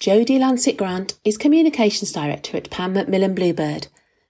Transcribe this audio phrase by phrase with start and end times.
[0.00, 3.88] Jodie Lancet Grant is Communications Director at Pan Macmillan Bluebird,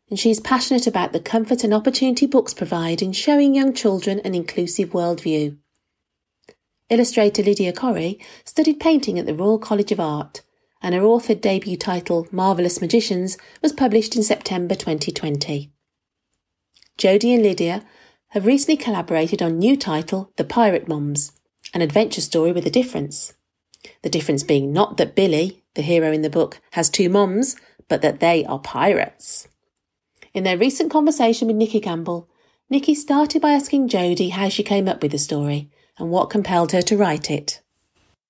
[0.09, 4.35] and she's passionate about the comfort and opportunity books provide in showing young children an
[4.35, 5.57] inclusive worldview.
[6.89, 10.41] Illustrator Lydia Corry studied painting at the Royal College of Art,
[10.83, 15.71] and her authored debut title, Marvellous Magicians, was published in September 2020.
[16.99, 17.87] Jodie and Lydia
[18.31, 21.31] have recently collaborated on new title The Pirate Moms,
[21.73, 23.35] an adventure story with a difference.
[24.03, 27.57] The difference being not that Billy, the hero in the book, has two moms,
[27.89, 29.49] but that they are pirates.
[30.33, 32.29] In their recent conversation with Nikki Gamble,
[32.69, 36.73] Nikki started by asking Jodie how she came up with the story and what compelled
[36.73, 37.61] her to write it.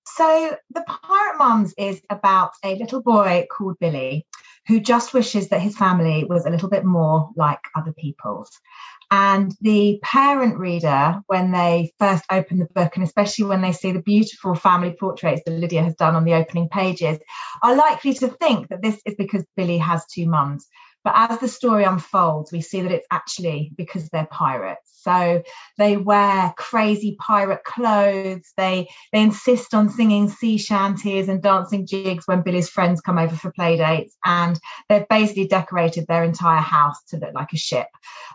[0.07, 4.27] So, The Pirate Moms is about a little boy called Billy
[4.67, 8.51] who just wishes that his family was a little bit more like other people's.
[9.11, 13.91] And the parent reader, when they first open the book, and especially when they see
[13.91, 17.19] the beautiful family portraits that Lydia has done on the opening pages,
[17.63, 20.69] are likely to think that this is because Billy has two mums.
[21.03, 24.91] But as the story unfolds, we see that it's actually because they're pirates.
[25.03, 25.43] So
[25.79, 28.53] they wear crazy pirate clothes.
[28.57, 33.35] They they insist on singing sea shanties and dancing jigs when Billy's friends come over
[33.35, 34.17] for play dates.
[34.25, 37.87] And they've basically decorated their entire house to look like a ship.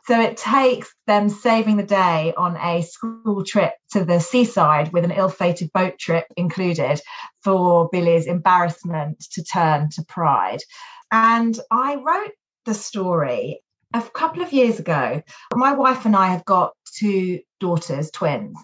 [0.06, 5.06] So it takes them saving the day on a school trip to the seaside with
[5.06, 7.00] an ill-fated boat trip included
[7.44, 10.60] for Billy's embarrassment to turn to pride.
[11.12, 12.32] And I wrote
[12.66, 13.62] the story.
[13.94, 15.22] A couple of years ago,
[15.54, 18.58] my wife and I have got two daughters, twins.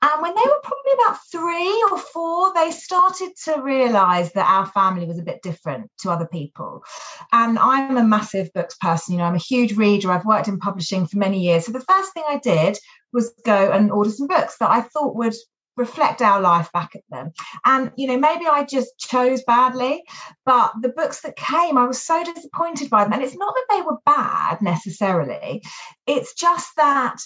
[0.00, 4.66] And when they were probably about three or four, they started to realize that our
[4.66, 6.84] family was a bit different to other people.
[7.32, 10.10] And I'm a massive books person, you know, I'm a huge reader.
[10.10, 11.66] I've worked in publishing for many years.
[11.66, 12.78] So the first thing I did
[13.12, 15.34] was go and order some books that I thought would
[15.78, 17.32] reflect our life back at them.
[17.64, 20.02] And, you know, maybe I just chose badly,
[20.44, 23.14] but the books that came, I was so disappointed by them.
[23.14, 25.62] And it's not that they were bad necessarily,
[26.06, 27.16] it's just that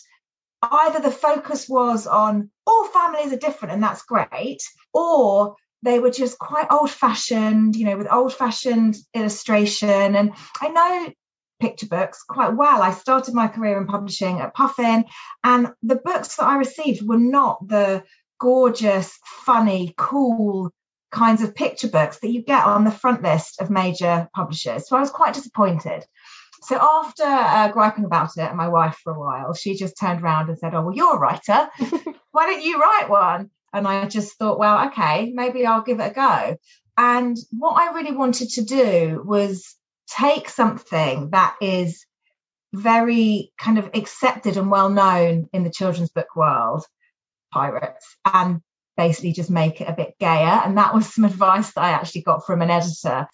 [0.63, 4.63] either the focus was on all families are different and that's great,
[4.93, 10.15] or they were just quite old fashioned, you know, with old fashioned illustration.
[10.15, 11.13] And I know
[11.59, 12.83] picture books quite well.
[12.83, 15.05] I started my career in publishing at Puffin,
[15.43, 18.05] and the books that I received were not the
[18.43, 20.73] gorgeous, funny, cool
[21.13, 24.89] kinds of picture books that you get on the front list of major publishers.
[24.89, 26.05] So I was quite disappointed.
[26.63, 30.23] So after uh, griping about it and my wife for a while, she just turned
[30.23, 31.69] around and said, Oh, well, you're a writer.
[32.33, 33.51] Why don't you write one?
[33.73, 36.57] And I just thought, well, okay, maybe I'll give it a go.
[36.99, 39.77] And what I really wanted to do was
[40.09, 42.05] take something that is
[42.75, 46.85] very kind of accepted and well known in the children's book world
[47.53, 48.61] pirates and
[48.97, 50.61] basically just make it a bit gayer.
[50.65, 53.27] And that was some advice that I actually got from an editor.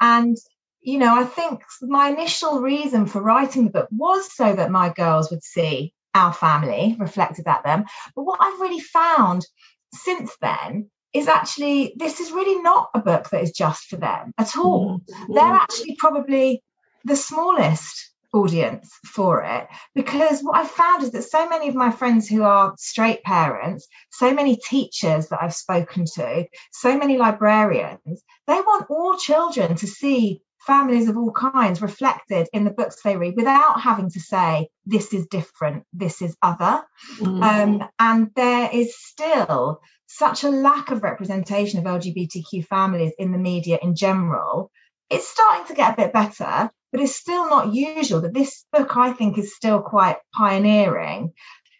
[0.00, 0.36] And,
[0.80, 4.92] you know, I think my initial reason for writing the book was so that my
[4.92, 7.84] girls would see our family reflected at them.
[8.14, 9.46] But what I've really found
[9.92, 14.32] since then is actually this is really not a book that is just for them
[14.38, 15.00] at all.
[15.00, 15.34] Mm-hmm.
[15.34, 16.62] They're actually probably
[17.04, 19.66] the smallest audience for it.
[19.94, 23.86] Because what I've found is that so many of my friends who are straight parents,
[24.10, 29.86] so many teachers that I've spoken to, so many librarians, they want all children to
[29.86, 34.68] see families of all kinds reflected in the books they read without having to say
[34.84, 35.84] this is different.
[35.92, 36.82] This is other.
[37.18, 37.42] Mm.
[37.42, 43.38] um, and there is still such a lack of representation of lgbtq families in the
[43.38, 44.70] media in general.
[45.08, 48.96] It's starting to get a bit better but it's still not usual that this book
[48.96, 51.32] I think is still quite pioneering.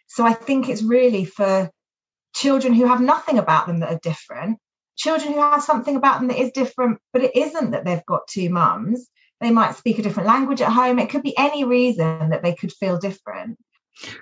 [0.07, 1.69] So I think it's really for
[2.35, 4.59] children who have nothing about them that are different,
[4.95, 8.27] children who have something about them that is different, but it isn't that they've got
[8.27, 9.09] two mums.
[9.39, 10.99] They might speak a different language at home.
[10.99, 13.57] It could be any reason that they could feel different.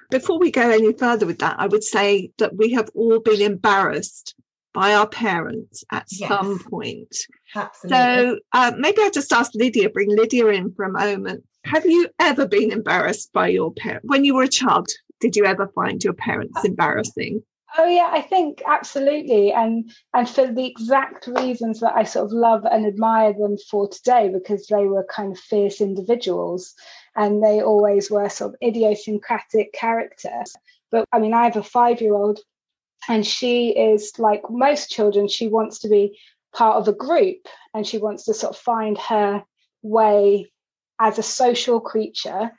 [0.10, 3.42] Before we go any further with that, I would say that we have all been
[3.42, 4.36] embarrassed
[4.76, 6.30] by our parents at yes.
[6.30, 7.16] some point.
[7.56, 7.98] Absolutely.
[7.98, 11.44] So uh, maybe I just ask Lydia, bring Lydia in for a moment.
[11.64, 14.88] Have you ever been embarrassed by your parents when you were a child?
[15.20, 17.42] Did you ever find your parents embarrassing?
[17.78, 22.32] Oh yeah, I think absolutely, and and for the exact reasons that I sort of
[22.32, 26.74] love and admire them for today, because they were kind of fierce individuals,
[27.16, 30.54] and they always were sort of idiosyncratic characters.
[30.92, 32.40] But I mean, I have a five-year-old
[33.08, 36.18] and she is like most children she wants to be
[36.54, 39.44] part of a group and she wants to sort of find her
[39.82, 40.52] way
[41.00, 42.52] as a social creature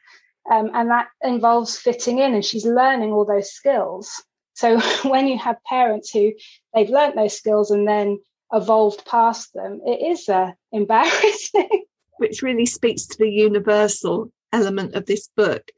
[0.51, 4.23] um, and that involves fitting in and she's learning all those skills
[4.57, 6.33] so when you have parents who
[6.75, 8.19] they've learnt those skills and then
[8.53, 11.85] evolved past them, it is uh, embarrassing.
[12.19, 15.71] Which really speaks to the universal element of this book.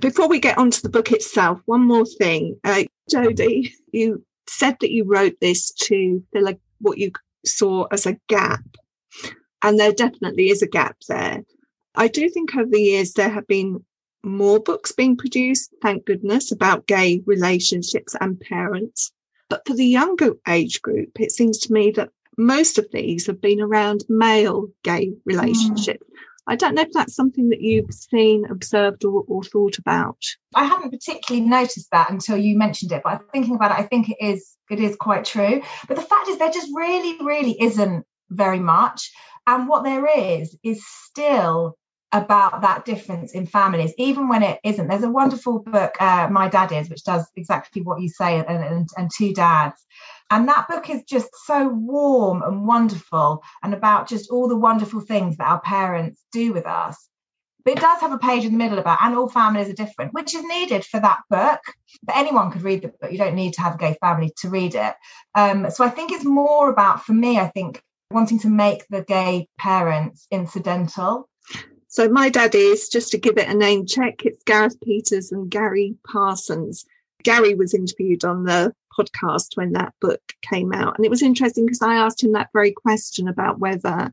[0.00, 2.58] Before we get onto the book itself, one more thing.
[2.64, 7.12] Uh, Jodie, you said that you wrote this to fill a, what you
[7.44, 8.64] saw as a gap.
[9.62, 11.44] And there definitely is a gap there.
[11.94, 13.84] I do think over the years there have been
[14.24, 19.12] more books being produced, thank goodness, about gay relationships and parents.
[19.48, 23.40] But for the younger age group, it seems to me that most of these have
[23.40, 26.04] been around male gay relationships.
[26.08, 26.16] Mm.
[26.46, 30.18] I don't know if that's something that you've seen, observed, or, or, thought about.
[30.54, 34.10] I haven't particularly noticed that until you mentioned it, but thinking about it, I think
[34.10, 35.62] it is it is quite true.
[35.86, 39.12] But the fact is, there just really, really isn't very much,
[39.46, 41.76] and what there is is still
[42.12, 44.88] about that difference in families, even when it isn't.
[44.88, 48.88] There's a wonderful book, uh, My Daddies, which does exactly what you say, and, and,
[48.96, 49.84] and Two Dads.
[50.32, 55.00] And that book is just so warm and wonderful and about just all the wonderful
[55.00, 56.96] things that our parents do with us.
[57.66, 60.14] But it does have a page in the middle about, and all families are different,
[60.14, 61.60] which is needed for that book.
[62.02, 63.12] But anyone could read the book.
[63.12, 64.94] You don't need to have a gay family to read it.
[65.34, 69.04] Um, so I think it's more about, for me, I think, wanting to make the
[69.04, 71.28] gay parents incidental
[71.92, 75.94] so My Daddies, just to give it a name check, it's Gareth Peters and Garry
[76.10, 76.86] Parsons.
[77.22, 80.96] Garry was interviewed on the podcast when that book came out.
[80.96, 84.12] And it was interesting because I asked him that very question about whether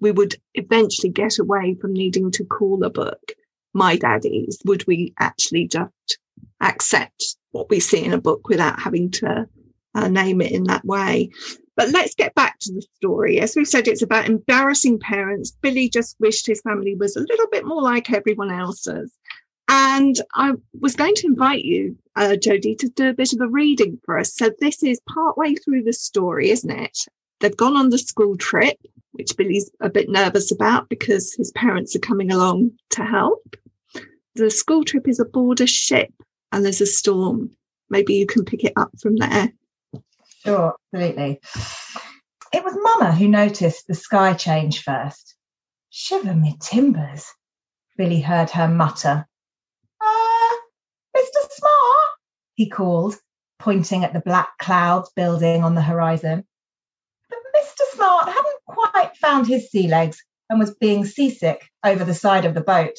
[0.00, 3.32] we would eventually get away from needing to call a book
[3.72, 4.60] My Daddies.
[4.64, 6.18] Would we actually just
[6.60, 9.48] accept what we see in a book without having to
[9.94, 11.30] uh, name it in that way?
[11.76, 13.38] But let's get back to the story.
[13.38, 15.56] As we've said, it's about embarrassing parents.
[15.60, 19.12] Billy just wished his family was a little bit more like everyone else's.
[19.68, 23.48] And I was going to invite you, uh, Jodie, to do a bit of a
[23.48, 24.34] reading for us.
[24.34, 26.98] So this is partway through the story, isn't it?
[27.40, 28.78] They've gone on the school trip,
[29.12, 33.56] which Billy's a bit nervous about because his parents are coming along to help.
[34.34, 36.12] The school trip is aboard a ship
[36.52, 37.50] and there's a storm.
[37.90, 39.52] Maybe you can pick it up from there.
[40.44, 41.40] Sure, absolutely.
[42.52, 45.34] It was Mama who noticed the sky change first.
[45.90, 47.26] Shiver me timbers,
[47.96, 49.26] Billy heard her mutter.
[50.00, 50.56] Ah, uh,
[51.16, 51.50] Mr.
[51.50, 52.10] Smart,
[52.56, 53.16] he called,
[53.58, 56.44] pointing at the black clouds building on the horizon.
[57.28, 57.94] But Mr.
[57.94, 62.54] Smart hadn't quite found his sea legs and was being seasick over the side of
[62.54, 62.96] the boat.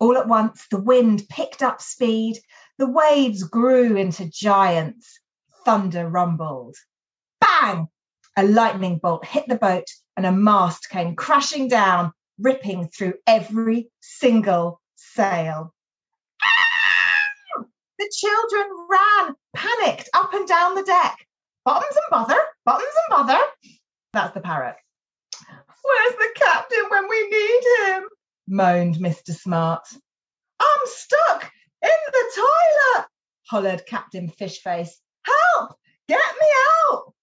[0.00, 2.38] All at once, the wind picked up speed,
[2.76, 5.20] the waves grew into giants,
[5.64, 6.76] thunder rumbled.
[7.40, 7.86] Bang!
[8.36, 13.90] A lightning bolt hit the boat and a mast came crashing down, ripping through every
[14.00, 15.72] single sail.
[18.02, 21.24] The children ran, panicked up and down the deck.
[21.64, 23.40] Bottoms and bother, bottoms and bother.
[24.12, 24.74] That's the parrot.
[25.84, 28.08] Where's the captain when we need him?
[28.48, 29.30] moaned Mr.
[29.30, 29.86] Smart.
[30.58, 33.06] I'm stuck in the toilet,
[33.48, 34.90] hollered Captain Fishface
[35.22, 35.78] Help!
[36.08, 36.46] Get me
[36.82, 37.14] out!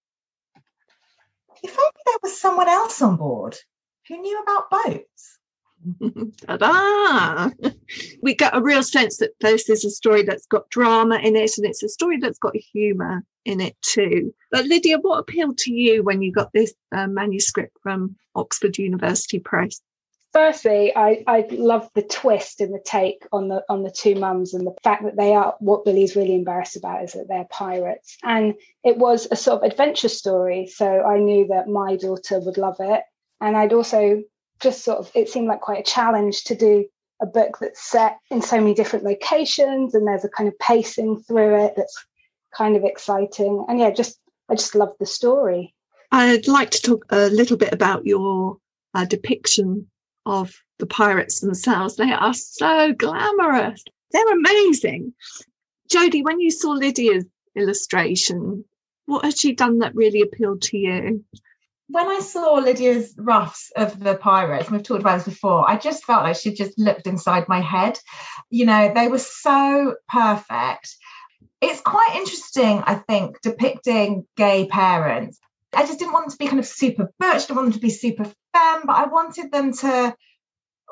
[1.62, 3.54] If only there was someone else on board
[4.08, 5.39] who knew about boats.
[6.46, 7.50] Ta-da!
[8.22, 11.56] we get a real sense that this is a story that's got drama in it
[11.56, 14.34] and it's a story that's got humour in it too.
[14.50, 19.38] But Lydia, what appealed to you when you got this uh, manuscript from Oxford University
[19.38, 19.80] Press?
[20.32, 24.54] firstly, I, I love the twist and the take on the on the two mums
[24.54, 28.16] and the fact that they are what Billy's really embarrassed about is that they're pirates.
[28.22, 30.66] And it was a sort of adventure story.
[30.66, 33.02] So I knew that my daughter would love it.
[33.40, 34.22] And I'd also
[34.62, 36.86] just sort of it seemed like quite a challenge to do
[37.22, 41.22] a book that's set in so many different locations and there's a kind of pacing
[41.22, 42.04] through it that's
[42.56, 43.64] kind of exciting.
[43.68, 45.74] And yeah, just I just love the story.
[46.12, 48.56] I'd like to talk a little bit about your
[48.94, 49.88] uh, depiction
[50.26, 51.96] of the pirates themselves.
[51.96, 53.84] They are so glamorous.
[54.10, 55.14] They're amazing.
[55.90, 58.64] Jodie, when you saw Lydia's illustration,
[59.06, 61.24] what had she done that really appealed to you?
[61.90, 66.04] When I saw Lydia's roughs of the pirates, we've talked about this before, I just
[66.04, 67.98] felt like she just looked inside my head.
[68.48, 70.94] You know, they were so perfect.
[71.60, 75.38] It's quite interesting, I think, depicting gay parents
[75.72, 77.80] I just didn't want them to be kind of super butch, didn't want them to
[77.80, 80.14] be super femme, but I wanted them to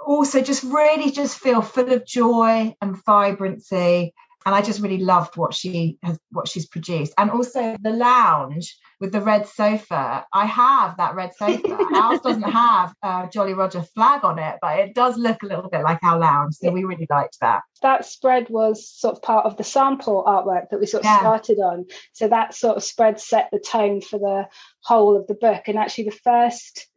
[0.06, 4.14] also just really just feel full of joy and vibrancy
[4.48, 7.12] and I just really loved what she has what she's produced.
[7.18, 10.24] And also the lounge with the red sofa.
[10.32, 11.76] I have that red sofa.
[11.94, 15.68] Ours doesn't have a Jolly Roger flag on it, but it does look a little
[15.68, 16.54] bit like our lounge.
[16.54, 17.60] So we really liked that.
[17.82, 21.18] That spread was sort of part of the sample artwork that we sort of yeah.
[21.18, 21.84] started on.
[22.14, 24.48] So that sort of spread set the tone for the
[24.82, 25.64] whole of the book.
[25.66, 26.88] And actually the first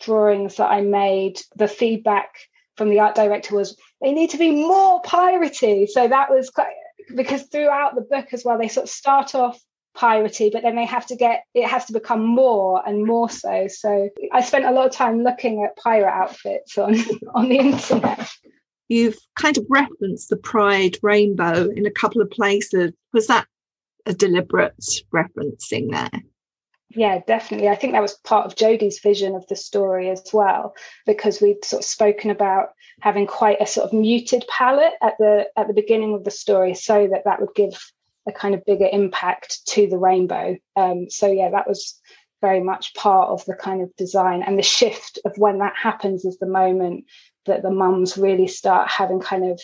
[0.00, 2.30] drawings that I made, the feedback
[2.78, 5.86] from the art director was they need to be more piratey.
[5.86, 6.72] So that was quite
[7.14, 9.60] because throughout the book as well, they sort of start off
[9.96, 13.66] piratey, but then they have to get it has to become more and more so.
[13.68, 16.96] So I spent a lot of time looking at pirate outfits on
[17.34, 18.28] on the internet.
[18.88, 22.92] You've kind of referenced the Pride rainbow in a couple of places.
[23.12, 23.46] Was that
[24.06, 24.76] a deliberate
[25.12, 26.22] referencing there?
[26.90, 27.68] Yeah, definitely.
[27.68, 30.74] I think that was part of Jodie's vision of the story as well,
[31.06, 32.68] because we'd sort of spoken about
[33.04, 36.72] having quite a sort of muted palette at the at the beginning of the story,
[36.72, 37.78] so that that would give
[38.26, 40.56] a kind of bigger impact to the rainbow.
[40.74, 42.00] Um, so yeah, that was
[42.40, 46.24] very much part of the kind of design and the shift of when that happens
[46.24, 47.04] is the moment
[47.44, 49.60] that the mums really start having kind of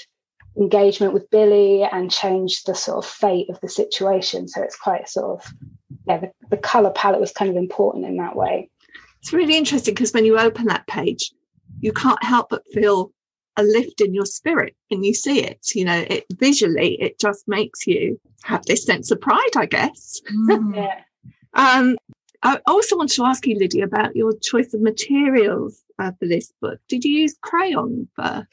[0.58, 4.48] engagement with Billy and change the sort of fate of the situation.
[4.48, 5.52] So it's quite sort of
[6.06, 8.68] yeah, the, the color palette was kind of important in that way.
[9.22, 11.30] It's really interesting because when you open that page,
[11.80, 13.12] you can't help but feel
[13.56, 15.66] a lift in your spirit and you see it.
[15.74, 20.20] You know, it visually, it just makes you have this sense of pride, I guess.
[20.32, 20.76] Mm.
[20.76, 21.00] yeah.
[21.54, 21.96] um,
[22.42, 26.52] I also want to ask you, Lydia, about your choice of materials uh, for this
[26.60, 26.80] book.
[26.88, 28.46] Did you use crayon for?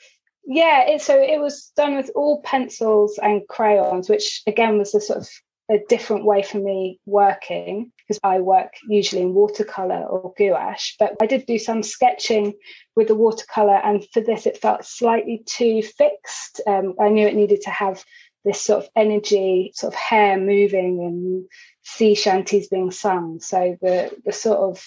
[0.46, 5.02] Yeah, it, so it was done with all pencils and crayons, which again was a
[5.02, 5.30] sort of
[5.70, 11.16] a different way for me working because I work usually in watercolor or gouache, but
[11.22, 12.54] I did do some sketching
[12.96, 16.62] with the watercolor, and for this, it felt slightly too fixed.
[16.68, 18.04] Um, I knew it needed to have
[18.46, 21.46] this sort of energy, sort of hair moving and
[21.84, 23.40] sea shanties being sung.
[23.40, 24.84] So the the sort of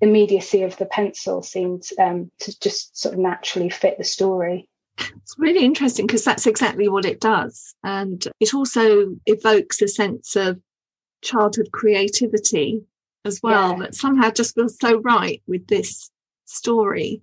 [0.00, 4.68] immediacy of the pencil seemed um, to just sort of naturally fit the story.
[4.98, 7.74] It's really interesting because that's exactly what it does.
[7.82, 10.60] And it also evokes a sense of
[11.22, 12.82] childhood creativity
[13.24, 13.78] as well yeah.
[13.78, 16.10] that somehow just feels so right with this
[16.46, 17.22] story.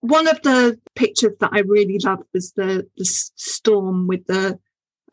[0.00, 4.58] One of the pictures that I really loved was the, the storm with the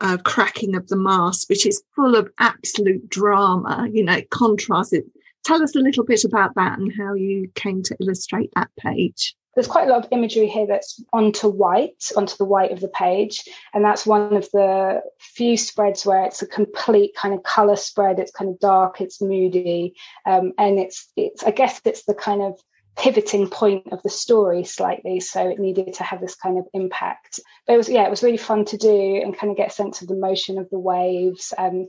[0.00, 3.88] uh, cracking of the mast, which is full of absolute drama.
[3.92, 5.04] You know, it contrasts it.
[5.44, 9.36] Tell us a little bit about that and how you came to illustrate that page
[9.58, 12.86] there's quite a lot of imagery here that's onto white, onto the white of the
[12.86, 13.42] page.
[13.74, 18.20] And that's one of the few spreads where it's a complete kind of color spread.
[18.20, 19.96] It's kind of dark, it's moody.
[20.24, 22.56] Um, and it's, it's, I guess it's the kind of
[22.96, 25.18] pivoting point of the story slightly.
[25.18, 27.40] So it needed to have this kind of impact.
[27.66, 29.74] But it was, yeah, it was really fun to do and kind of get a
[29.74, 31.52] sense of the motion of the waves.
[31.58, 31.88] Um,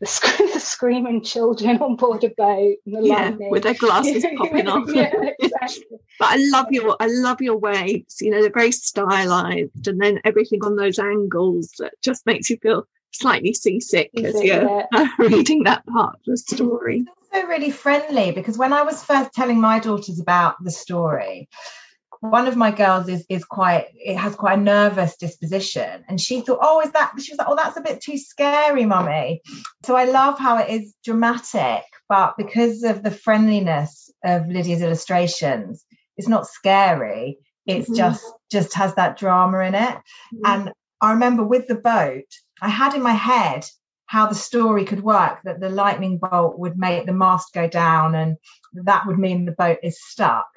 [0.00, 4.88] the, sc- the screaming children on board a boat yeah, with their glasses popping off.
[4.92, 5.98] yeah, exactly.
[6.18, 8.20] but I love your I love your waves.
[8.20, 12.56] You know, they're very stylized, and then everything on those angles that just makes you
[12.62, 15.08] feel slightly seasick Is as it, you're yeah.
[15.18, 17.04] reading that part of the story.
[17.06, 21.48] It's also really friendly because when I was first telling my daughters about the story,
[22.20, 26.04] one of my girls is is quite it has quite a nervous disposition.
[26.08, 28.84] And she thought oh is that she was like oh that's a bit too scary
[28.84, 29.42] mummy.
[29.84, 35.84] So i love how it is dramatic but because of the friendliness of lydia's illustrations
[36.16, 37.38] it's not scary.
[37.66, 37.96] It's mm-hmm.
[37.96, 39.80] just just has that drama in it.
[39.80, 40.40] Mm-hmm.
[40.44, 43.64] and i remember with the boat i had in my head
[44.06, 48.14] how the story could work that the lightning bolt would make the mast go down
[48.14, 48.36] and
[48.72, 50.48] that would mean the boat is stuck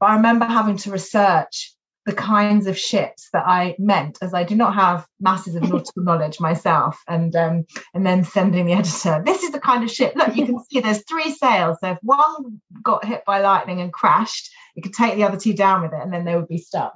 [0.00, 1.74] but I remember having to research
[2.06, 6.02] the kinds of ships that I meant, as I do not have masses of nautical
[6.02, 10.14] knowledge myself, and um, and then sending the editor, this is the kind of ship.
[10.16, 11.76] Look, you can see there's three sails.
[11.80, 15.52] So if one got hit by lightning and crashed, it could take the other two
[15.52, 16.94] down with it, and then they would be stuck.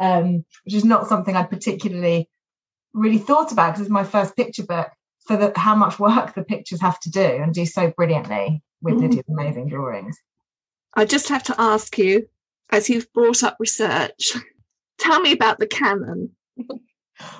[0.00, 2.28] Um, which is not something I'd particularly
[2.94, 4.88] really thought about because it's my first picture book.
[5.26, 8.96] For the, how much work the pictures have to do and do so brilliantly with
[8.96, 9.00] mm.
[9.00, 10.18] Lydia's amazing drawings.
[10.92, 12.28] I just have to ask you
[12.74, 14.32] as you've brought up research,
[14.98, 16.30] tell me about the canon.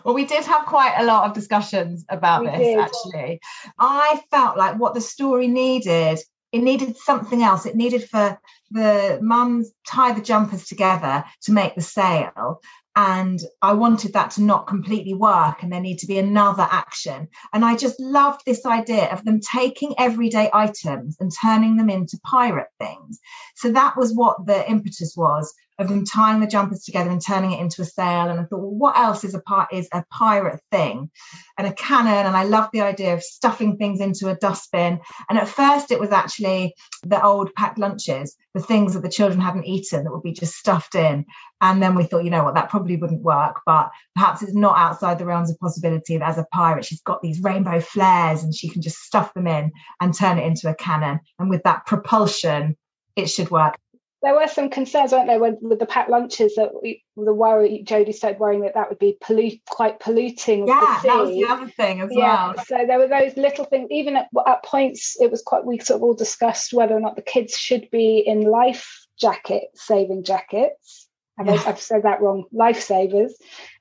[0.05, 2.79] Well, we did have quite a lot of discussions about we this did.
[2.79, 3.41] actually.
[3.79, 6.21] I felt like what the story needed,
[6.53, 7.67] it needed something else.
[7.67, 8.39] It needed for
[8.71, 12.61] the mums tie the jumpers together to make the sail
[12.97, 17.29] and I wanted that to not completely work and there need to be another action.
[17.53, 22.21] And I just loved this idea of them taking everyday items and turning them into
[22.25, 23.19] pirate things.
[23.57, 27.53] So that was what the impetus was of them tying the jumpers together and turning
[27.53, 28.29] it into a sail.
[28.29, 31.11] And I thought, well, what else is a part is a pirate thing?
[31.59, 32.27] And a cannon.
[32.27, 35.01] And I loved the idea of stuffing things into a dustbin.
[35.29, 39.41] And at first it was actually the old packed lunches, the things that the children
[39.41, 41.25] hadn't eaten that would be just stuffed in.
[41.61, 44.79] And then we thought, you know what, that probably wouldn't work, but perhaps it's not
[44.79, 48.55] outside the realms of possibility that as a pirate, she's got these rainbow flares and
[48.55, 51.21] she can just stuff them in and turn it into a cannon.
[51.39, 52.77] And with that propulsion,
[53.17, 53.77] it should work
[54.25, 57.85] there were some concerns, weren't there, with, with the packed lunches that we, the worry
[57.87, 60.67] Jodie started worrying that that would be pollute, quite polluting.
[60.67, 62.65] Yeah, that was the other thing as yeah, well.
[62.65, 63.89] So there were those little things.
[63.91, 65.67] Even at, at points, it was quite.
[65.67, 69.87] We sort of all discussed whether or not the kids should be in life jackets,
[69.87, 71.07] saving jackets.
[71.39, 71.63] I've, yeah.
[71.67, 72.45] I've said that wrong.
[72.55, 73.33] Lifesavers,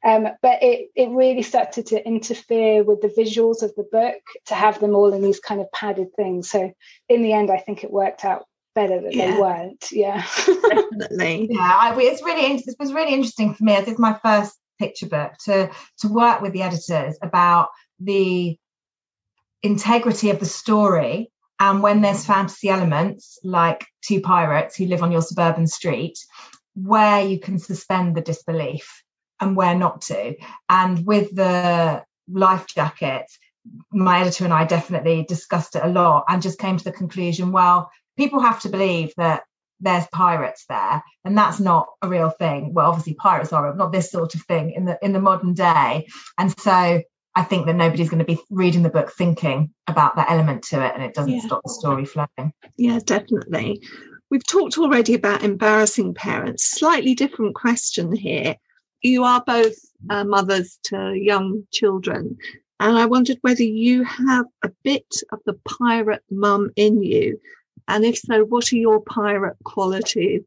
[0.03, 4.55] um, but it it really started to interfere with the visuals of the book to
[4.55, 6.49] have them all in these kind of padded things.
[6.49, 6.73] So
[7.07, 8.45] in the end, I think it worked out
[8.75, 9.31] better that yeah.
[9.31, 9.91] they weren't.
[9.91, 11.47] Yeah, definitely.
[11.51, 15.07] yeah, I, it's really it was really interesting for me as it's my first picture
[15.07, 18.57] book to to work with the editors about the
[19.61, 25.11] integrity of the story and when there's fantasy elements like two pirates who live on
[25.11, 26.17] your suburban street
[26.75, 29.03] where you can suspend the disbelief
[29.39, 30.35] and where not to
[30.69, 33.25] and with the life jacket
[33.91, 37.51] my editor and I definitely discussed it a lot and just came to the conclusion
[37.51, 39.43] well people have to believe that
[39.79, 42.73] there's pirates there and that's not a real thing.
[42.73, 46.07] Well obviously pirates are not this sort of thing in the in the modern day.
[46.37, 47.01] And so
[47.35, 50.85] i think that nobody's going to be reading the book thinking about that element to
[50.85, 51.41] it and it doesn't yeah.
[51.41, 52.53] stop the story flowing.
[52.77, 53.81] Yeah definitely.
[54.29, 56.63] We've talked already about embarrassing parents.
[56.63, 58.55] Slightly different question here.
[59.01, 59.75] You are both
[60.09, 62.37] uh, mothers to young children
[62.79, 67.39] and i wondered whether you have a bit of the pirate mum in you
[67.87, 70.43] and if so, what are your pirate qualities?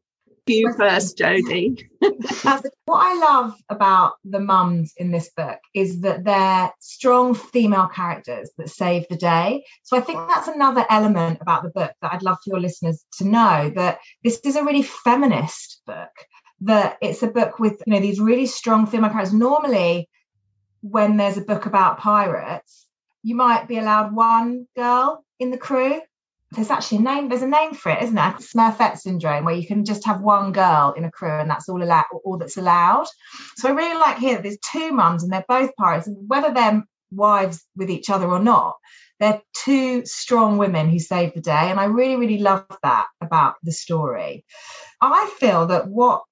[0.47, 1.83] You first, Jodie.
[1.99, 8.49] what I love about the mums in this book is that they're strong female characters
[8.57, 9.65] that save the day.
[9.83, 13.03] So I think that's another element about the book that I'd love for your listeners
[13.17, 16.11] to know that this is a really feminist book.
[16.61, 19.33] That it's a book with you know these really strong female characters.
[19.33, 20.09] Normally,
[20.81, 22.87] when there's a book about pirates,
[23.21, 26.01] you might be allowed one girl in the crew
[26.51, 28.35] there's actually a name there's a name for it isn't there?
[28.39, 31.83] Smurfette syndrome where you can just have one girl in a crew and that's all
[31.83, 33.07] allowed all that's allowed.
[33.57, 36.53] So i really like here that there's two mums and they're both pirates and whether
[36.53, 38.75] they're wives with each other or not
[39.19, 43.55] they're two strong women who save the day and i really really love that about
[43.63, 44.45] the story.
[45.01, 46.23] I feel that what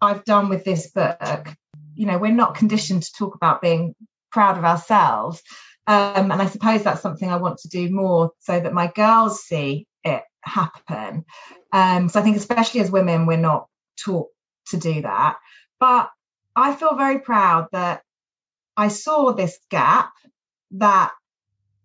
[0.00, 1.54] i've done with this book
[1.94, 3.94] you know we're not conditioned to talk about being
[4.30, 5.42] proud of ourselves
[5.88, 9.42] um, and I suppose that's something I want to do more so that my girls
[9.42, 11.24] see it happen.
[11.72, 13.68] Um, so I think, especially as women, we're not
[14.04, 14.28] taught
[14.68, 15.36] to do that.
[15.80, 16.10] But
[16.54, 18.02] I feel very proud that
[18.76, 20.12] I saw this gap,
[20.72, 21.12] that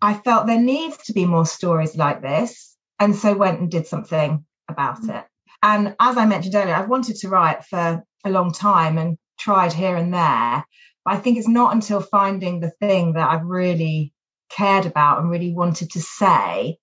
[0.02, 2.76] I felt there needs to be more stories like this.
[3.00, 5.18] And so went and did something about mm.
[5.18, 5.26] it.
[5.62, 9.72] And as I mentioned earlier, I've wanted to write for a long time and tried
[9.72, 10.66] here and there.
[11.06, 14.13] But I think it's not until finding the thing that I've really
[14.50, 16.78] cared about and really wanted to say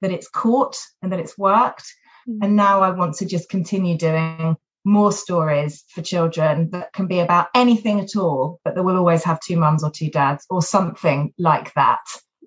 [0.00, 1.92] that it's caught and that it's worked.
[2.28, 2.42] Mm-hmm.
[2.42, 7.18] And now I want to just continue doing more stories for children that can be
[7.18, 10.62] about anything at all, but that will always have two mums or two dads or
[10.62, 12.04] something like that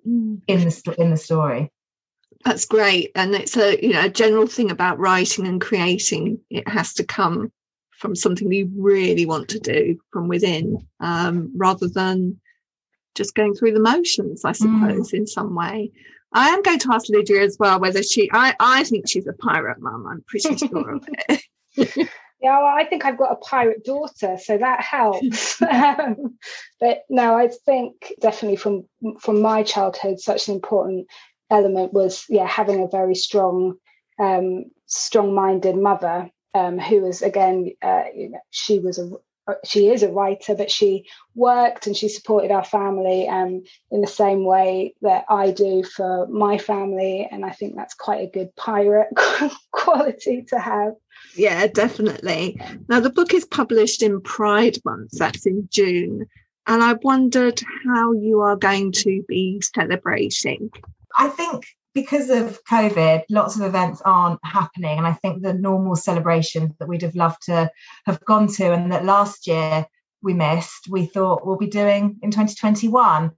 [0.08, 0.40] mm.
[0.46, 1.70] in the in the story.
[2.44, 6.40] That's great, and it's a you know a general thing about writing and creating.
[6.48, 7.52] It has to come
[8.00, 12.40] from something you really want to do from within um, rather than
[13.14, 14.56] just going through the motions, I mm.
[14.56, 15.14] suppose, mm.
[15.14, 15.92] in some way.
[16.32, 19.32] I am going to ask Lydia as well whether she, I, I think she's a
[19.34, 20.06] pirate mum.
[20.08, 21.42] I'm pretty sure of it.
[22.40, 25.60] yeah, well, I think I've got a pirate daughter, so that helps.
[25.70, 26.38] um,
[26.78, 28.86] but no, I think definitely from
[29.20, 31.08] from my childhood, such an important
[31.50, 33.74] element was yeah having a very strong,
[34.20, 39.10] um, strong-minded mother um, who was again, uh, you know, she was a
[39.64, 44.06] she is a writer, but she worked and she supported our family um, in the
[44.06, 47.28] same way that I do for my family.
[47.30, 49.08] And I think that's quite a good pirate
[49.72, 50.94] quality to have.
[51.36, 52.60] Yeah, definitely.
[52.88, 56.26] Now, the book is published in Pride Month, that's in June.
[56.66, 60.70] And I wondered how you are going to be celebrating.
[61.16, 64.98] I think because of COVID, lots of events aren't happening.
[64.98, 67.70] And I think the normal celebrations that we'd have loved to
[68.06, 69.86] have gone to and that last year
[70.22, 73.30] we missed, we thought we'll be doing in 2021.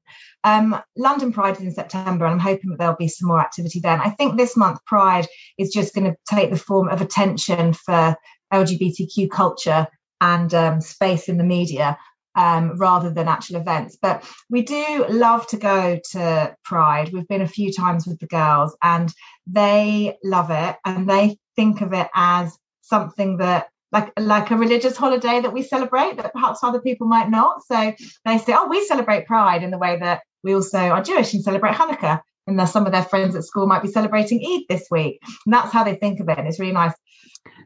[0.44, 3.78] Um, London Pride is in September, and I'm hoping that there'll be some more activity
[3.80, 4.00] then.
[4.00, 8.16] I think this month Pride is just going to take the form of attention for
[8.52, 9.86] LGBTQ culture
[10.20, 11.96] and um, space in the media
[12.34, 13.96] um, rather than actual events.
[14.00, 17.12] But we do love to go to Pride.
[17.12, 19.12] We've been a few times with the girls and
[19.46, 24.96] they love it and they think of it as something that like like a religious
[24.96, 27.62] holiday that we celebrate that perhaps other people might not.
[27.64, 27.92] So
[28.24, 31.44] they say, oh, we celebrate Pride in the way that we also are Jewish and
[31.44, 32.20] celebrate Hanukkah.
[32.46, 35.20] And some of their friends at school might be celebrating Eid this week.
[35.46, 36.38] And that's how they think of it.
[36.38, 36.92] And it's really nice.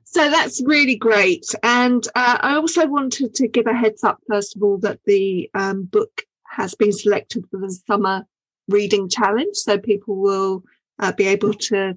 [0.09, 1.45] So that's really great.
[1.63, 5.51] And uh, I also wanted to give a heads up, first of all, that the
[5.53, 8.25] um, book has been selected for the summer
[8.69, 9.57] reading challenge.
[9.57, 10.63] So people will
[11.01, 11.97] uh, be able to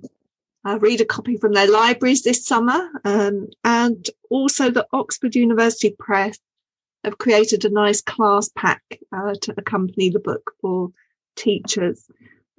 [0.66, 2.90] uh, read a copy from their libraries this summer.
[3.06, 6.40] Um, and also the Oxford University Press
[7.04, 8.82] have created a nice class pack
[9.16, 10.90] uh, to accompany the book for
[11.36, 12.10] teachers.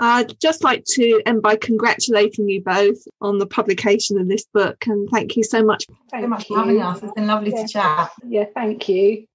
[0.03, 4.87] I'd just like to end by congratulating you both on the publication of this book
[4.87, 5.85] and thank you so much.
[6.11, 7.03] Thank so much for having us.
[7.03, 7.63] It's been lovely yeah.
[7.63, 8.11] to chat.
[8.27, 9.27] Yeah, thank you.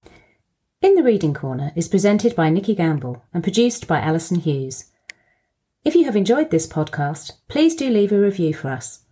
[0.82, 4.86] In the Reading Corner is presented by Nikki Gamble and produced by Alison Hughes.
[5.84, 9.04] If you have enjoyed this podcast, please do leave a review for us.